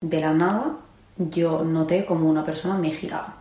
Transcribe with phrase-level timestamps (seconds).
[0.00, 0.76] De la nada,
[1.16, 3.34] yo noté como una persona me giraba.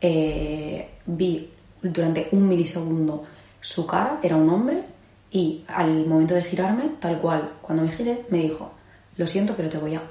[0.00, 1.50] Eh, vi
[1.82, 3.24] durante un milisegundo
[3.60, 4.84] su cara, era un hombre,
[5.32, 8.70] y al momento de girarme, tal cual, cuando me giré, me dijo,
[9.16, 10.02] lo siento, pero te voy a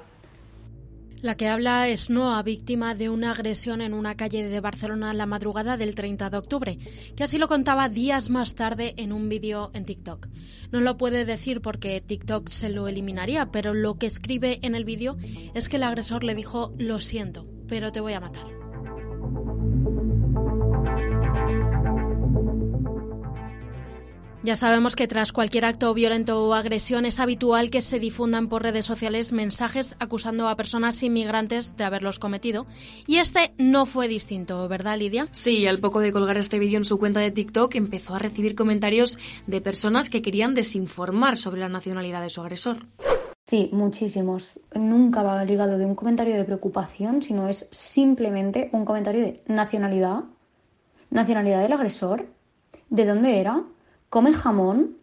[1.21, 5.25] la que habla es Noa, víctima de una agresión en una calle de Barcelona la
[5.25, 6.77] madrugada del 30 de octubre,
[7.15, 10.27] que así lo contaba días más tarde en un vídeo en TikTok.
[10.71, 14.85] No lo puede decir porque TikTok se lo eliminaría, pero lo que escribe en el
[14.85, 15.17] vídeo
[15.53, 18.56] es que el agresor le dijo lo siento, pero te voy a matar.
[24.47, 28.63] Ya sabemos que tras cualquier acto violento o agresión es habitual que se difundan por
[28.63, 32.65] redes sociales mensajes acusando a personas inmigrantes de haberlos cometido.
[33.07, 35.27] Y este no fue distinto, ¿verdad, Lidia?
[35.31, 38.55] Sí, al poco de colgar este vídeo en su cuenta de TikTok empezó a recibir
[38.55, 42.85] comentarios de personas que querían desinformar sobre la nacionalidad de su agresor.
[43.47, 44.61] Sí, muchísimos.
[44.73, 50.23] Nunca va ligado de un comentario de preocupación, sino es simplemente un comentario de nacionalidad,
[51.09, 52.27] nacionalidad del agresor,
[52.89, 53.65] de dónde era,
[54.09, 54.95] come jamón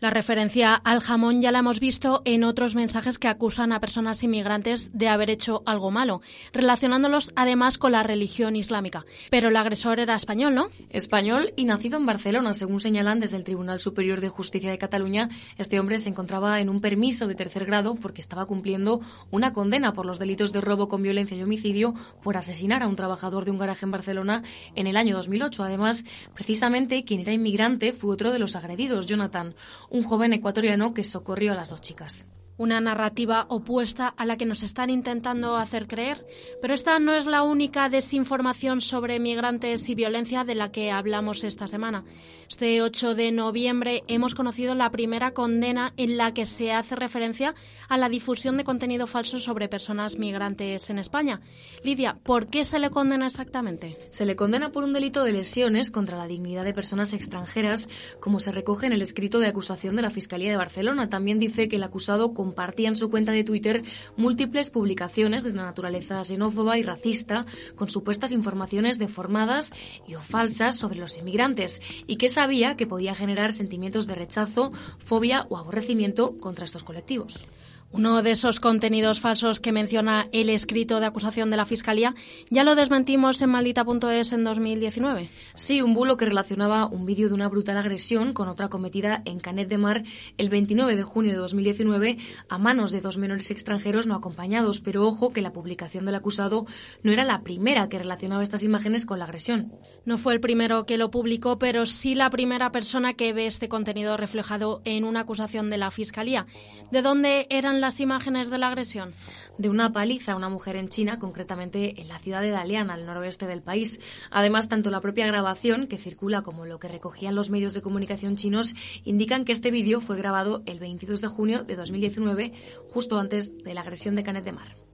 [0.00, 4.22] la referencia al jamón ya la hemos visto en otros mensajes que acusan a personas
[4.22, 6.20] inmigrantes de haber hecho algo malo,
[6.52, 9.04] relacionándolos además con la religión islámica.
[9.30, 10.68] Pero el agresor era español, ¿no?
[10.90, 15.30] Español y nacido en Barcelona, según señalan desde el Tribunal Superior de Justicia de Cataluña.
[15.56, 19.00] Este hombre se encontraba en un permiso de tercer grado porque estaba cumpliendo
[19.32, 22.94] una condena por los delitos de robo con violencia y homicidio por asesinar a un
[22.94, 24.44] trabajador de un garaje en Barcelona
[24.76, 25.64] en el año 2008.
[25.64, 26.04] Además,
[26.34, 29.56] precisamente quien era inmigrante fue otro de los agredidos, Jonathan
[29.90, 32.26] un joven ecuatoriano que socorrió a las dos chicas
[32.58, 36.26] una narrativa opuesta a la que nos están intentando hacer creer.
[36.60, 41.44] Pero esta no es la única desinformación sobre migrantes y violencia de la que hablamos
[41.44, 42.04] esta semana.
[42.48, 47.54] Este 8 de noviembre hemos conocido la primera condena en la que se hace referencia
[47.88, 51.40] a la difusión de contenido falso sobre personas migrantes en España.
[51.84, 53.98] Lidia, ¿por qué se le condena exactamente?
[54.10, 57.88] Se le condena por un delito de lesiones contra la dignidad de personas extranjeras,
[58.18, 61.08] como se recoge en el escrito de acusación de la Fiscalía de Barcelona.
[61.08, 63.82] También dice que el acusado compartía en su cuenta de Twitter
[64.16, 67.44] múltiples publicaciones de naturaleza xenófoba y racista
[67.76, 69.70] con supuestas informaciones deformadas
[70.06, 74.72] y o falsas sobre los inmigrantes y que sabía que podía generar sentimientos de rechazo,
[74.96, 77.44] fobia o aborrecimiento contra estos colectivos.
[77.90, 82.14] Uno de esos contenidos falsos que menciona el escrito de acusación de la Fiscalía
[82.50, 85.30] ya lo desmentimos en maldita.es en 2019.
[85.54, 89.40] Sí, un bulo que relacionaba un vídeo de una brutal agresión con otra cometida en
[89.40, 90.02] Canet de Mar
[90.36, 92.18] el 29 de junio de 2019
[92.50, 94.80] a manos de dos menores extranjeros no acompañados.
[94.80, 96.66] Pero ojo que la publicación del acusado
[97.02, 99.72] no era la primera que relacionaba estas imágenes con la agresión.
[100.04, 103.70] No fue el primero que lo publicó, pero sí la primera persona que ve este
[103.70, 106.46] contenido reflejado en una acusación de la Fiscalía.
[106.90, 109.12] ¿De dónde eran las imágenes de la agresión?
[109.58, 113.06] De una paliza a una mujer en China, concretamente en la ciudad de Dalian, al
[113.06, 114.00] noroeste del país.
[114.30, 118.36] Además, tanto la propia grabación, que circula como lo que recogían los medios de comunicación
[118.36, 118.74] chinos,
[119.04, 122.52] indican que este vídeo fue grabado el 22 de junio de 2019,
[122.90, 124.87] justo antes de la agresión de Canet de Mar.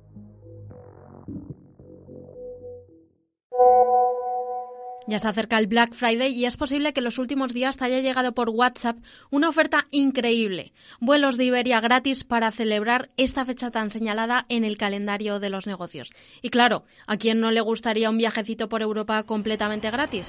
[5.06, 7.84] Ya se acerca el Black Friday y es posible que en los últimos días te
[7.84, 8.96] haya llegado por WhatsApp
[9.30, 10.72] una oferta increíble.
[10.98, 15.66] Vuelos de Iberia gratis para celebrar esta fecha tan señalada en el calendario de los
[15.66, 16.10] negocios.
[16.40, 20.26] Y claro, ¿a quién no le gustaría un viajecito por Europa completamente gratis?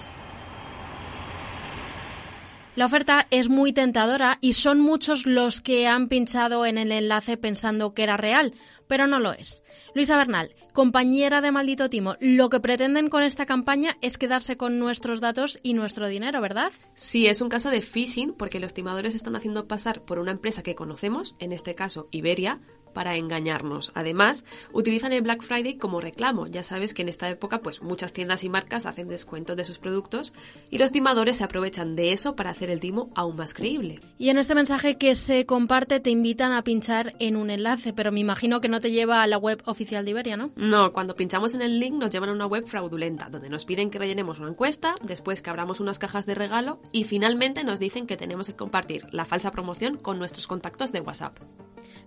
[2.75, 7.37] La oferta es muy tentadora y son muchos los que han pinchado en el enlace
[7.37, 8.53] pensando que era real,
[8.89, 9.63] pero no lo es.
[9.93, 14.77] Luisa Bernal, compañera de Maldito Timo, lo que pretenden con esta campaña es quedarse con
[14.77, 16.73] nuestros datos y nuestro dinero, ¿verdad?
[16.95, 20.61] Sí, es un caso de phishing porque los timadores están haciendo pasar por una empresa
[20.61, 22.59] que conocemos, en este caso Iberia,
[22.95, 23.91] para engañarnos.
[23.93, 26.47] Además, utilizan el Black Friday como reclamo.
[26.47, 29.77] Ya sabes que en esta época pues muchas tiendas y marcas hacen descuentos de sus
[29.77, 30.33] productos
[30.71, 33.99] y los timadores se aprovechan de eso para hacer el timo aún más creíble.
[34.17, 38.11] Y en este mensaje que se comparte te invitan a pinchar en un enlace, pero
[38.11, 40.51] me imagino que no te lleva a la web oficial de Iberia, ¿no?
[40.55, 43.89] No, cuando pinchamos en el link nos llevan a una web fraudulenta, donde nos piden
[43.89, 48.07] que rellenemos una encuesta, después que abramos unas cajas de regalo y finalmente nos dicen
[48.07, 51.37] que tenemos que compartir la falsa promoción con nuestros contactos de WhatsApp.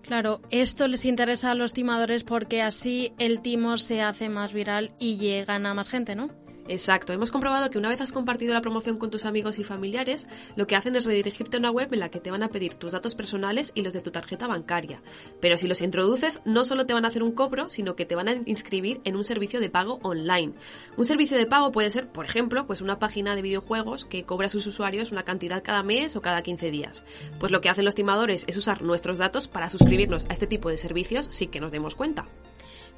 [0.03, 4.93] Claro, esto les interesa a los timadores porque así el timo se hace más viral
[4.99, 6.31] y llegan a más gente, ¿no?
[6.69, 10.27] Exacto, hemos comprobado que una vez has compartido la promoción con tus amigos y familiares,
[10.55, 12.75] lo que hacen es redirigirte a una web en la que te van a pedir
[12.75, 15.03] tus datos personales y los de tu tarjeta bancaria.
[15.41, 18.15] Pero si los introduces, no solo te van a hacer un cobro, sino que te
[18.15, 20.53] van a inscribir en un servicio de pago online.
[20.99, 24.49] Un servicio de pago puede ser, por ejemplo, pues una página de videojuegos que cobra
[24.49, 27.03] a sus usuarios una cantidad cada mes o cada 15 días.
[27.41, 30.69] Pues lo que hacen los timadores es usar nuestros datos para suscribirnos a este tipo
[30.69, 32.27] de servicios sin que nos demos cuenta.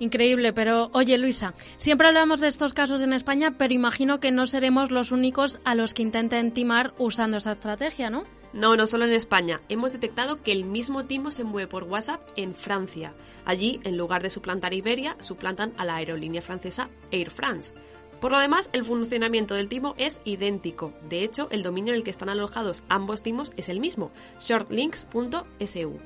[0.00, 4.46] Increíble, pero oye Luisa, siempre hablamos de estos casos en España, pero imagino que no
[4.46, 8.24] seremos los únicos a los que intenten timar usando esta estrategia, ¿no?
[8.54, 9.60] No, no solo en España.
[9.68, 13.12] Hemos detectado que el mismo timo se mueve por WhatsApp en Francia.
[13.44, 17.74] Allí, en lugar de suplantar Iberia, suplantan a la aerolínea francesa Air France.
[18.22, 20.94] Por lo demás, el funcionamiento del timo es idéntico.
[21.10, 26.00] De hecho, el dominio en el que están alojados ambos timos es el mismo, shortlinks.su.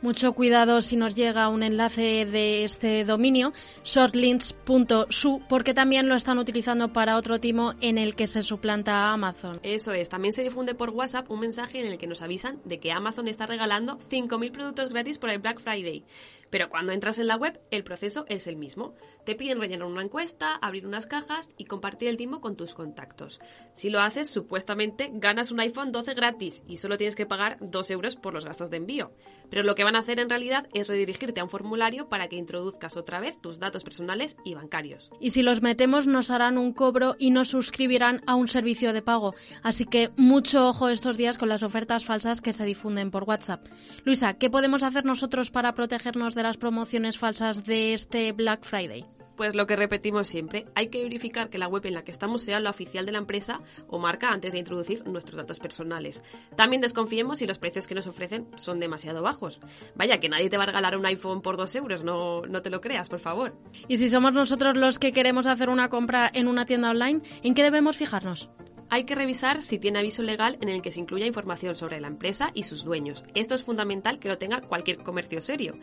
[0.00, 3.52] Mucho cuidado si nos llega un enlace de este dominio,
[3.84, 9.12] shortlinks.su, porque también lo están utilizando para otro timo en el que se suplanta a
[9.12, 9.58] Amazon.
[9.64, 12.78] Eso es, también se difunde por WhatsApp un mensaje en el que nos avisan de
[12.78, 16.04] que Amazon está regalando 5.000 productos gratis por el Black Friday.
[16.50, 18.94] Pero cuando entras en la web, el proceso es el mismo.
[19.24, 23.40] Te piden rellenar una encuesta, abrir unas cajas y compartir el timo con tus contactos.
[23.74, 27.90] Si lo haces, supuestamente ganas un iPhone 12 gratis y solo tienes que pagar 2
[27.90, 29.12] euros por los gastos de envío.
[29.50, 32.36] Pero lo que van a hacer en realidad es redirigirte a un formulario para que
[32.36, 35.10] introduzcas otra vez tus datos personales y bancarios.
[35.20, 39.02] Y si los metemos nos harán un cobro y nos suscribirán a un servicio de
[39.02, 39.34] pago.
[39.62, 43.66] Así que mucho ojo estos días con las ofertas falsas que se difunden por WhatsApp.
[44.04, 49.04] Luisa, ¿qué podemos hacer nosotros para protegernos las promociones falsas de este Black Friday?
[49.38, 52.42] Pues lo que repetimos siempre, hay que verificar que la web en la que estamos
[52.42, 56.24] sea la oficial de la empresa o marca antes de introducir nuestros datos personales.
[56.56, 59.60] También desconfiemos si los precios que nos ofrecen son demasiado bajos.
[59.94, 62.70] Vaya, que nadie te va a regalar un iPhone por dos euros, no, no te
[62.70, 63.56] lo creas, por favor.
[63.86, 67.54] Y si somos nosotros los que queremos hacer una compra en una tienda online, ¿en
[67.54, 68.50] qué debemos fijarnos?
[68.90, 72.08] Hay que revisar si tiene aviso legal en el que se incluya información sobre la
[72.08, 73.24] empresa y sus dueños.
[73.34, 75.74] Esto es fundamental que lo tenga cualquier comercio serio.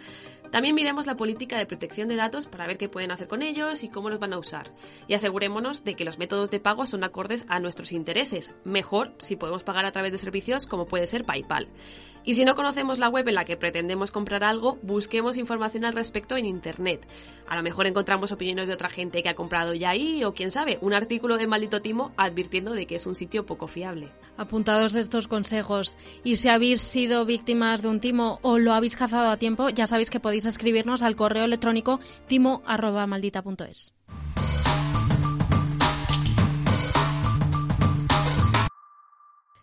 [0.51, 3.83] También miremos la política de protección de datos para ver qué pueden hacer con ellos
[3.83, 4.71] y cómo los van a usar.
[5.07, 8.51] Y asegurémonos de que los métodos de pago son acordes a nuestros intereses.
[8.63, 11.67] Mejor si podemos pagar a través de servicios como puede ser PayPal.
[12.23, 15.93] Y si no conocemos la web en la que pretendemos comprar algo, busquemos información al
[15.93, 17.07] respecto en Internet.
[17.47, 20.49] A lo mejor encontramos opiniones de otra gente que ha comprado ya ahí o quién
[20.49, 24.11] sabe, un artículo de Maldito Timo advirtiendo de que es un sitio poco fiable.
[24.37, 25.95] Apuntados estos consejos.
[26.23, 29.87] Y si habéis sido víctimas de un timo o lo habéis cazado a tiempo, ya
[29.87, 33.93] sabéis que podéis escribirnos al correo electrónico timo@maldita.es.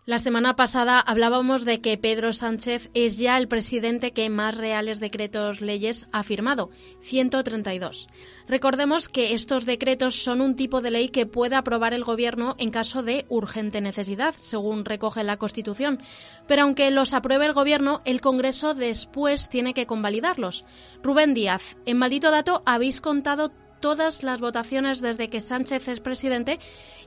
[0.04, 4.98] La semana pasada hablábamos de que Pedro Sánchez es ya el presidente que más reales
[4.98, 6.70] decretos leyes ha firmado,
[7.02, 8.08] 132.
[8.48, 12.72] Recordemos que estos decretos son un tipo de ley que puede aprobar el Gobierno en
[12.72, 16.00] caso de urgente necesidad, según recoge la Constitución.
[16.48, 20.64] Pero aunque los apruebe el Gobierno, el Congreso después tiene que convalidarlos.
[21.04, 23.52] Rubén Díaz, en Maldito Dato habéis contado
[23.82, 26.58] todas las votaciones desde que Sánchez es presidente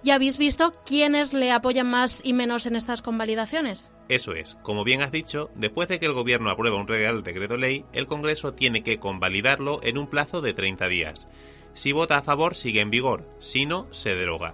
[0.04, 3.89] y habéis visto quiénes le apoyan más y menos en estas convalidaciones.
[4.10, 7.57] Eso es, como bien has dicho, después de que el Gobierno aprueba un Real Decreto
[7.57, 11.27] Ley, el Congreso tiene que convalidarlo en un plazo de 30 días.
[11.74, 14.54] Si vota a favor, sigue en vigor, si no, se deroga.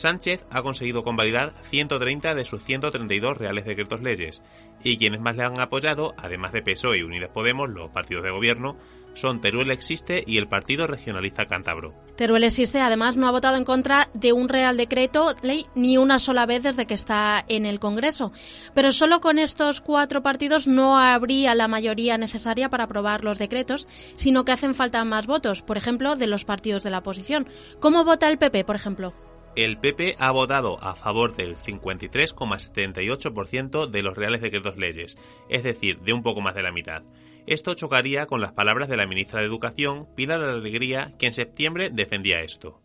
[0.00, 4.42] Sánchez ha conseguido convalidar 130 de sus 132 reales decretos leyes,
[4.82, 8.30] y quienes más le han apoyado, además de PSOE y Unidas Podemos, los partidos de
[8.30, 8.78] gobierno,
[9.12, 11.92] son Teruel Existe y el Partido Regionalista Cántabro.
[12.16, 16.18] Teruel Existe además no ha votado en contra de un Real Decreto ley ni una
[16.18, 18.32] sola vez desde que está en el Congreso.
[18.74, 23.86] Pero solo con estos cuatro partidos no habría la mayoría necesaria para aprobar los decretos,
[24.16, 27.48] sino que hacen falta más votos, por ejemplo, de los partidos de la oposición.
[27.80, 29.12] ¿Cómo vota el PP, por ejemplo?
[29.56, 35.98] El PP ha votado a favor del 53,78% de los reales decretos leyes, es decir,
[36.00, 37.02] de un poco más de la mitad.
[37.46, 41.32] Esto chocaría con las palabras de la ministra de Educación, Pilar de Alegría, que en
[41.32, 42.80] septiembre defendía esto.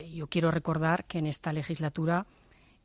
[0.00, 2.26] Yo quiero recordar que en esta legislatura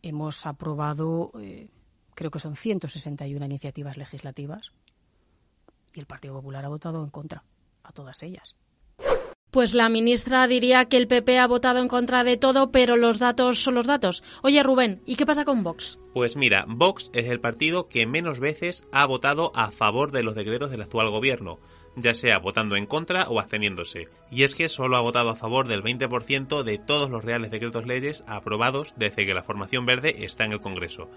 [0.03, 1.69] hemos aprobado, eh,
[2.13, 4.71] creo que son 161 iniciativas legislativas,
[5.95, 7.43] y el Partido Popular ha votado en contra
[7.83, 8.55] a todas ellas.
[9.55, 13.19] Pues la ministra diría que el PP ha votado en contra de todo, pero los
[13.19, 14.21] datos son los datos.
[14.43, 15.97] Oye, Rubén, ¿y qué pasa con Vox?
[16.13, 20.35] Pues mira, Vox es el partido que menos veces ha votado a favor de los
[20.35, 21.61] decretos del actual gobierno,
[21.95, 24.09] ya sea votando en contra o absteniéndose.
[24.29, 27.85] Y es que solo ha votado a favor del 20% de todos los reales decretos
[27.85, 31.09] leyes aprobados desde que la formación verde está en el Congreso.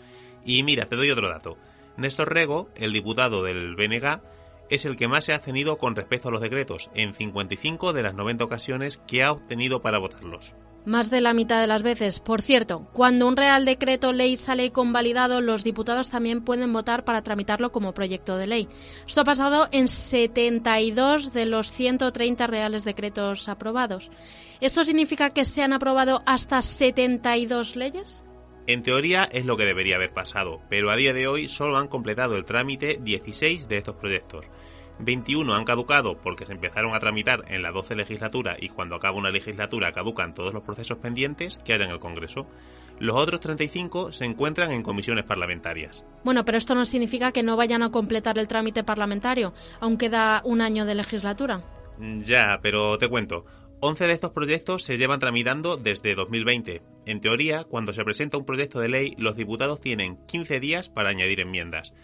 [0.44, 1.56] Y mira, te doy otro dato.
[1.96, 4.20] Néstor Rego, el diputado del BNG,
[4.70, 8.02] es el que más se ha tenido con respecto a los decretos, en 55 de
[8.02, 10.54] las 90 ocasiones que ha obtenido para votarlos.
[10.84, 12.18] Más de la mitad de las veces.
[12.18, 17.22] Por cierto, cuando un Real Decreto Ley sale convalidado, los diputados también pueden votar para
[17.22, 18.68] tramitarlo como proyecto de ley.
[19.06, 24.10] Esto ha pasado en 72 de los 130 Reales Decretos aprobados.
[24.60, 28.22] ¿Esto significa que se han aprobado hasta 72 leyes?
[28.68, 31.88] En teoría es lo que debería haber pasado, pero a día de hoy solo han
[31.88, 34.44] completado el trámite 16 de estos proyectos.
[34.98, 39.16] 21 han caducado porque se empezaron a tramitar en la 12 legislatura y cuando acaba
[39.16, 42.46] una legislatura caducan todos los procesos pendientes que haya en el Congreso.
[42.98, 46.04] Los otros 35 se encuentran en comisiones parlamentarias.
[46.22, 50.42] Bueno, pero esto no significa que no vayan a completar el trámite parlamentario, aún queda
[50.44, 51.62] un año de legislatura.
[52.20, 53.46] Ya, pero te cuento.
[53.80, 56.82] 11 de estos proyectos se llevan tramitando desde 2020.
[57.06, 61.10] En teoría, cuando se presenta un proyecto de ley, los diputados tienen 15 días para
[61.10, 61.94] añadir enmiendas.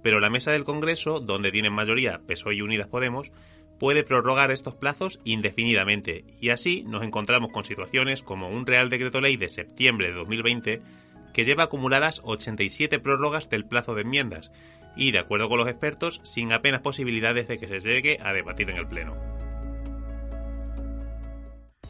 [0.00, 3.32] Pero la mesa del Congreso, donde tienen mayoría PSOE y Unidas Podemos,
[3.80, 9.20] puede prorrogar estos plazos indefinidamente y así nos encontramos con situaciones como un Real Decreto
[9.20, 10.82] Ley de septiembre de 2020
[11.32, 14.52] que lleva acumuladas 87 prórrogas del plazo de enmiendas
[14.94, 18.70] y, de acuerdo con los expertos, sin apenas posibilidades de que se llegue a debatir
[18.70, 19.43] en el Pleno.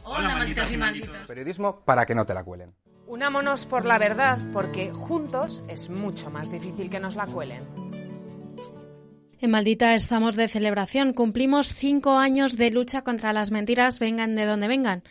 [0.05, 1.27] Hola, malditas y malditos.
[1.27, 2.73] Periodismo para que no te la cuelen.
[3.07, 7.63] Unámonos por la verdad, porque juntos es mucho más difícil que nos la cuelen.
[9.41, 11.13] En Maldita estamos de celebración.
[11.13, 15.03] Cumplimos cinco años de lucha contra las mentiras, vengan de donde vengan.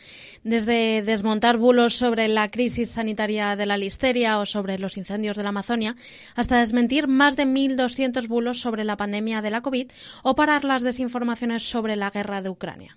[0.42, 5.42] Desde desmontar bulos sobre la crisis sanitaria de la listeria o sobre los incendios de
[5.42, 5.94] la Amazonia,
[6.34, 9.90] hasta desmentir más de 1.200 bulos sobre la pandemia de la COVID
[10.22, 12.96] o parar las desinformaciones sobre la guerra de Ucrania.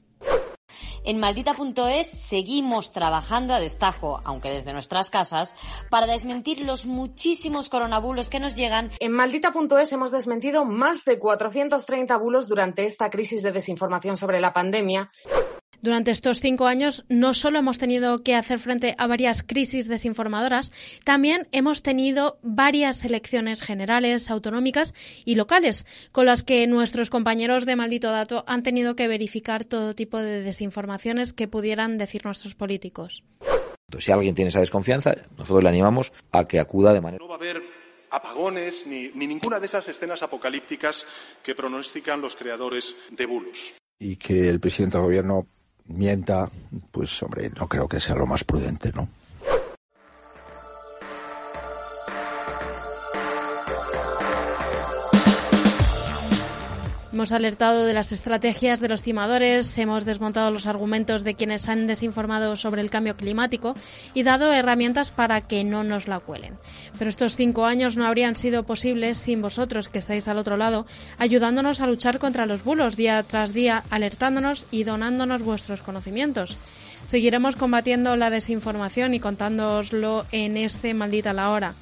[1.07, 5.55] En maldita.es seguimos trabajando a destajo, aunque desde nuestras casas,
[5.89, 8.91] para desmentir los muchísimos coronabulos que nos llegan.
[8.99, 14.51] En maldita.es hemos desmentido más de 430 bulos durante esta crisis de desinformación sobre la
[14.51, 15.09] pandemia.
[15.81, 20.71] Durante estos cinco años no solo hemos tenido que hacer frente a varias crisis desinformadoras,
[21.03, 24.93] también hemos tenido varias elecciones generales, autonómicas
[25.23, 29.93] y locales, con las que nuestros compañeros de Maldito Dato han tenido que verificar todo
[29.93, 33.23] tipo de desinformaciones que pudieran decir nuestros políticos.
[33.99, 37.23] Si alguien tiene esa desconfianza, nosotros le animamos a que acuda de manera.
[37.23, 37.61] No va a haber
[38.09, 41.05] apagones ni, ni ninguna de esas escenas apocalípticas
[41.43, 43.75] que pronostican los creadores de bulos.
[43.99, 45.47] Y que el presidente del gobierno
[45.87, 46.49] mienta,
[46.91, 49.07] pues hombre, no creo que sea lo más prudente, ¿no?
[57.17, 61.87] Hemos alertado de las estrategias de los timadores, hemos desmontado los argumentos de quienes han
[61.87, 63.73] desinformado sobre el cambio climático
[64.13, 66.59] y dado herramientas para que no nos la cuelen.
[66.99, 70.85] Pero estos cinco años no habrían sido posibles sin vosotros, que estáis al otro lado,
[71.17, 76.55] ayudándonos a luchar contra los bulos día tras día, alertándonos y donándonos vuestros conocimientos.
[77.07, 81.73] Seguiremos combatiendo la desinformación y contándoslo en este Maldita la Hora.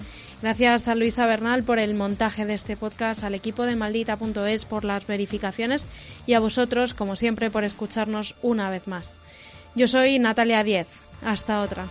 [0.46, 4.86] Gracias a Luisa Bernal por el montaje de este podcast, al equipo de maldita.es por
[4.86, 5.88] las verificaciones
[6.28, 9.18] y a vosotros, como siempre, por escucharnos una vez más.
[9.74, 10.86] Yo soy Natalia Diez.
[11.24, 11.88] Hasta otra.